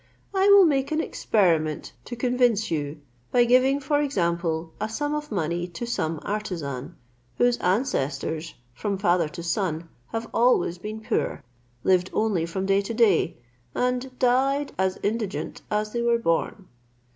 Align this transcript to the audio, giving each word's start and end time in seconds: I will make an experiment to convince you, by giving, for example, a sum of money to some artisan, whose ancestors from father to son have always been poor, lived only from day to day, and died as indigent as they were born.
I 0.33 0.47
will 0.47 0.65
make 0.65 0.91
an 0.91 0.99
experiment 0.99 1.91
to 2.05 2.15
convince 2.15 2.71
you, 2.71 3.01
by 3.31 3.43
giving, 3.45 3.79
for 3.79 4.01
example, 4.01 4.73
a 4.81 4.89
sum 4.89 5.13
of 5.13 5.31
money 5.31 5.67
to 5.67 5.85
some 5.85 6.19
artisan, 6.23 6.95
whose 7.37 7.59
ancestors 7.59 8.55
from 8.73 8.97
father 8.97 9.27
to 9.29 9.43
son 9.43 9.89
have 10.07 10.27
always 10.33 10.79
been 10.79 11.01
poor, 11.01 11.43
lived 11.83 12.09
only 12.13 12.47
from 12.47 12.65
day 12.65 12.81
to 12.81 12.95
day, 12.95 13.37
and 13.75 14.17
died 14.17 14.71
as 14.75 14.97
indigent 15.03 15.61
as 15.69 15.93
they 15.93 16.01
were 16.01 16.17
born. 16.17 16.67